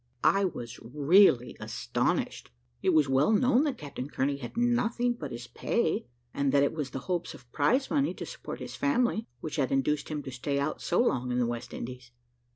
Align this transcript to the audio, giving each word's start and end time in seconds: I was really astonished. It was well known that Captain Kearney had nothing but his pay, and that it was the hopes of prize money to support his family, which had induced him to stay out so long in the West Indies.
I 0.23 0.45
was 0.45 0.79
really 0.81 1.55
astonished. 1.59 2.49
It 2.81 2.89
was 2.89 3.07
well 3.07 3.31
known 3.31 3.65
that 3.65 3.77
Captain 3.77 4.09
Kearney 4.09 4.37
had 4.37 4.57
nothing 4.57 5.13
but 5.13 5.31
his 5.31 5.45
pay, 5.45 6.07
and 6.33 6.51
that 6.51 6.63
it 6.63 6.73
was 6.73 6.89
the 6.89 7.01
hopes 7.05 7.35
of 7.35 7.51
prize 7.51 7.91
money 7.91 8.15
to 8.15 8.25
support 8.25 8.59
his 8.61 8.75
family, 8.75 9.27
which 9.41 9.57
had 9.57 9.71
induced 9.71 10.09
him 10.09 10.23
to 10.23 10.31
stay 10.31 10.57
out 10.59 10.81
so 10.81 10.99
long 10.99 11.31
in 11.31 11.37
the 11.37 11.45
West 11.45 11.71
Indies. 11.71 12.09